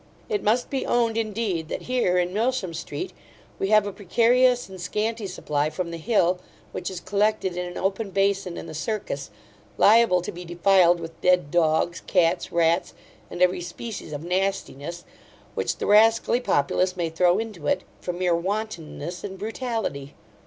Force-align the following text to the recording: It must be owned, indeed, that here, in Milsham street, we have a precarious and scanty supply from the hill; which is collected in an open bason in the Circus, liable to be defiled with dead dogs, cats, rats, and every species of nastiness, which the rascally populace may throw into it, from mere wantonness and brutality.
It 0.29 0.41
must 0.41 0.71
be 0.71 0.83
owned, 0.83 1.15
indeed, 1.15 1.67
that 1.69 1.83
here, 1.83 2.17
in 2.17 2.33
Milsham 2.33 2.73
street, 2.73 3.13
we 3.59 3.67
have 3.69 3.85
a 3.85 3.93
precarious 3.93 4.67
and 4.67 4.81
scanty 4.81 5.27
supply 5.27 5.69
from 5.69 5.91
the 5.91 5.99
hill; 5.99 6.39
which 6.71 6.89
is 6.89 6.99
collected 6.99 7.55
in 7.55 7.67
an 7.67 7.77
open 7.77 8.09
bason 8.09 8.57
in 8.57 8.65
the 8.65 8.73
Circus, 8.73 9.29
liable 9.77 10.23
to 10.23 10.31
be 10.31 10.43
defiled 10.43 10.99
with 10.99 11.21
dead 11.21 11.51
dogs, 11.51 12.01
cats, 12.07 12.51
rats, 12.51 12.95
and 13.29 13.43
every 13.43 13.61
species 13.61 14.11
of 14.11 14.23
nastiness, 14.23 15.05
which 15.53 15.77
the 15.77 15.85
rascally 15.85 16.39
populace 16.39 16.97
may 16.97 17.11
throw 17.11 17.37
into 17.37 17.67
it, 17.67 17.83
from 17.99 18.17
mere 18.17 18.35
wantonness 18.35 19.23
and 19.23 19.37
brutality. 19.37 20.15